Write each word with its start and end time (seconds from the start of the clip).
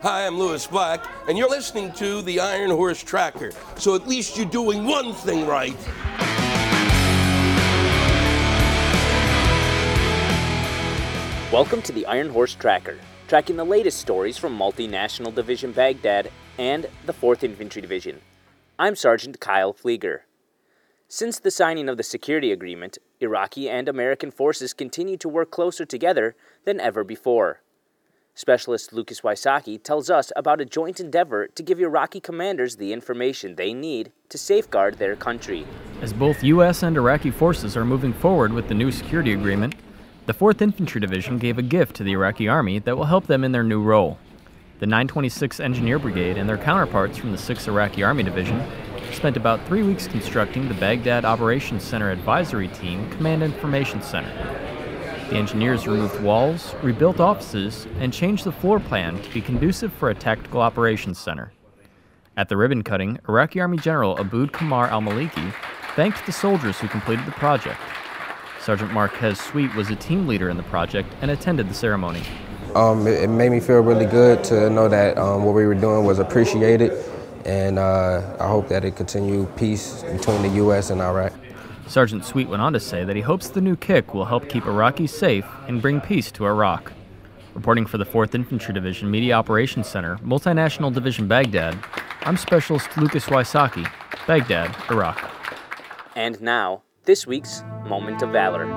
Hi, 0.00 0.24
I'm 0.24 0.38
Lewis 0.38 0.64
Black, 0.64 1.04
and 1.28 1.36
you're 1.36 1.50
listening 1.50 1.90
to 1.94 2.22
the 2.22 2.38
Iron 2.38 2.70
Horse 2.70 3.02
Tracker. 3.02 3.50
So 3.78 3.96
at 3.96 4.06
least 4.06 4.36
you're 4.36 4.46
doing 4.46 4.84
one 4.84 5.12
thing 5.12 5.44
right. 5.44 5.76
Welcome 11.52 11.82
to 11.82 11.90
the 11.90 12.06
Iron 12.06 12.28
Horse 12.28 12.54
Tracker, 12.54 12.96
tracking 13.26 13.56
the 13.56 13.64
latest 13.64 13.98
stories 13.98 14.38
from 14.38 14.56
Multinational 14.56 15.34
Division 15.34 15.72
Baghdad 15.72 16.30
and 16.58 16.86
the 17.06 17.12
4th 17.12 17.42
Infantry 17.42 17.82
Division. 17.82 18.20
I'm 18.78 18.94
Sergeant 18.94 19.40
Kyle 19.40 19.74
Pflieger. 19.74 20.20
Since 21.08 21.40
the 21.40 21.50
signing 21.50 21.88
of 21.88 21.96
the 21.96 22.04
security 22.04 22.52
agreement, 22.52 22.98
Iraqi 23.18 23.68
and 23.68 23.88
American 23.88 24.30
forces 24.30 24.74
continue 24.74 25.16
to 25.16 25.28
work 25.28 25.50
closer 25.50 25.84
together 25.84 26.36
than 26.64 26.78
ever 26.78 27.02
before. 27.02 27.62
Specialist 28.38 28.92
Lucas 28.92 29.22
Wysocki 29.22 29.82
tells 29.82 30.08
us 30.08 30.30
about 30.36 30.60
a 30.60 30.64
joint 30.64 31.00
endeavor 31.00 31.48
to 31.48 31.60
give 31.60 31.80
Iraqi 31.80 32.20
commanders 32.20 32.76
the 32.76 32.92
information 32.92 33.56
they 33.56 33.74
need 33.74 34.12
to 34.28 34.38
safeguard 34.38 34.98
their 34.98 35.16
country. 35.16 35.66
As 36.02 36.12
both 36.12 36.44
U.S. 36.44 36.84
and 36.84 36.96
Iraqi 36.96 37.32
forces 37.32 37.76
are 37.76 37.84
moving 37.84 38.12
forward 38.12 38.52
with 38.52 38.68
the 38.68 38.74
new 38.74 38.92
security 38.92 39.32
agreement, 39.32 39.74
the 40.26 40.34
4th 40.34 40.62
Infantry 40.62 41.00
Division 41.00 41.38
gave 41.38 41.58
a 41.58 41.62
gift 41.62 41.96
to 41.96 42.04
the 42.04 42.12
Iraqi 42.12 42.46
Army 42.46 42.78
that 42.78 42.96
will 42.96 43.06
help 43.06 43.26
them 43.26 43.42
in 43.42 43.50
their 43.50 43.64
new 43.64 43.82
role. 43.82 44.18
The 44.78 44.86
926th 44.86 45.58
Engineer 45.58 45.98
Brigade 45.98 46.38
and 46.38 46.48
their 46.48 46.58
counterparts 46.58 47.18
from 47.18 47.32
the 47.32 47.38
6th 47.38 47.66
Iraqi 47.66 48.04
Army 48.04 48.22
Division 48.22 48.64
spent 49.10 49.36
about 49.36 49.66
three 49.66 49.82
weeks 49.82 50.06
constructing 50.06 50.68
the 50.68 50.74
Baghdad 50.74 51.24
Operations 51.24 51.82
Center 51.82 52.12
Advisory 52.12 52.68
Team 52.68 53.10
Command 53.10 53.42
Information 53.42 54.00
Center. 54.00 54.77
The 55.28 55.36
engineers 55.36 55.86
removed 55.86 56.20
walls, 56.22 56.74
rebuilt 56.82 57.20
offices, 57.20 57.86
and 57.98 58.14
changed 58.14 58.44
the 58.44 58.52
floor 58.52 58.80
plan 58.80 59.22
to 59.22 59.34
be 59.34 59.42
conducive 59.42 59.92
for 59.92 60.08
a 60.08 60.14
tactical 60.14 60.62
operations 60.62 61.18
center. 61.18 61.52
At 62.38 62.48
the 62.48 62.56
ribbon 62.56 62.82
cutting, 62.82 63.18
Iraqi 63.28 63.60
Army 63.60 63.76
General 63.76 64.16
Aboud 64.16 64.54
Kamar 64.54 64.88
al 64.88 65.02
Maliki 65.02 65.52
thanked 65.94 66.24
the 66.24 66.32
soldiers 66.32 66.78
who 66.78 66.88
completed 66.88 67.26
the 67.26 67.32
project. 67.32 67.78
Sergeant 68.62 68.90
Marquez 68.92 69.38
Sweet 69.38 69.74
was 69.74 69.90
a 69.90 69.96
team 69.96 70.26
leader 70.26 70.48
in 70.48 70.56
the 70.56 70.62
project 70.62 71.12
and 71.20 71.30
attended 71.30 71.68
the 71.68 71.74
ceremony. 71.74 72.22
Um, 72.74 73.06
it, 73.06 73.24
it, 73.24 73.28
made 73.28 73.50
me 73.50 73.60
feel 73.60 73.80
really 73.80 74.06
good 74.06 74.42
to 74.44 74.70
know 74.70 74.88
that 74.88 75.18
um, 75.18 75.44
what 75.44 75.54
we 75.54 75.66
were 75.66 75.74
doing 75.74 76.06
was 76.06 76.20
appreciated, 76.20 76.92
and 77.44 77.78
uh, 77.78 78.36
I 78.40 78.46
hope 78.46 78.68
that 78.68 78.82
it 78.82 78.96
continue 78.96 79.44
peace 79.56 80.04
between 80.04 80.40
the 80.40 80.50
U.S. 80.64 80.88
and 80.88 81.02
Iraq. 81.02 81.34
Sergeant 81.88 82.22
Sweet 82.22 82.48
went 82.48 82.60
on 82.60 82.74
to 82.74 82.80
say 82.80 83.02
that 83.02 83.16
he 83.16 83.22
hopes 83.22 83.48
the 83.48 83.62
new 83.62 83.74
kick 83.74 84.12
will 84.12 84.26
help 84.26 84.48
keep 84.50 84.64
Iraqis 84.64 85.08
safe 85.08 85.46
and 85.66 85.80
bring 85.80 86.02
peace 86.02 86.30
to 86.32 86.44
Iraq. 86.44 86.92
Reporting 87.54 87.86
for 87.86 87.96
the 87.96 88.04
4th 88.04 88.34
Infantry 88.34 88.74
Division 88.74 89.10
Media 89.10 89.32
Operations 89.32 89.88
Center, 89.88 90.16
Multinational 90.18 90.92
Division 90.92 91.26
Baghdad, 91.26 91.78
I'm 92.22 92.36
Specialist 92.36 92.94
Lucas 92.98 93.24
Wysocki, 93.24 93.90
Baghdad, 94.26 94.76
Iraq. 94.90 95.30
And 96.14 96.38
now, 96.42 96.82
this 97.04 97.26
week's 97.26 97.62
Moment 97.86 98.20
of 98.20 98.32
Valor. 98.32 98.70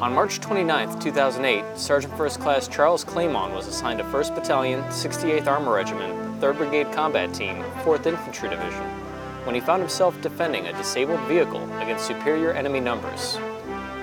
On 0.00 0.12
March 0.12 0.38
29, 0.40 1.00
2008, 1.00 1.78
Sergeant 1.78 2.14
First 2.18 2.40
Class 2.40 2.68
Charles 2.68 3.04
Clamon 3.04 3.54
was 3.54 3.68
assigned 3.68 4.00
to 4.00 4.04
1st 4.04 4.34
Battalion, 4.34 4.82
68th 4.84 5.46
Armor 5.46 5.72
Regiment, 5.72 6.12
3rd 6.42 6.58
Brigade 6.58 6.92
Combat 6.92 7.32
Team, 7.32 7.62
4th 7.84 8.04
Infantry 8.04 8.50
Division 8.50 9.02
when 9.44 9.54
he 9.54 9.60
found 9.60 9.82
himself 9.82 10.20
defending 10.20 10.66
a 10.66 10.72
disabled 10.72 11.20
vehicle 11.28 11.62
against 11.78 12.06
superior 12.06 12.52
enemy 12.52 12.80
numbers. 12.80 13.36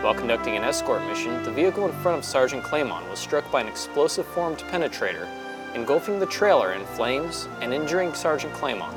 While 0.01 0.13
conducting 0.13 0.55
an 0.55 0.63
escort 0.63 1.01
mission, 1.07 1.43
the 1.43 1.51
vehicle 1.51 1.85
in 1.85 1.91
front 2.01 2.19
of 2.19 2.25
Sergeant 2.25 2.63
Clamon 2.63 3.09
was 3.09 3.19
struck 3.19 3.49
by 3.51 3.61
an 3.61 3.67
explosive 3.67 4.25
formed 4.27 4.59
penetrator, 4.59 5.27
engulfing 5.75 6.19
the 6.19 6.25
trailer 6.25 6.73
in 6.73 6.85
flames 6.85 7.47
and 7.61 7.73
injuring 7.73 8.13
Sergeant 8.13 8.53
Clamon. 8.53 8.93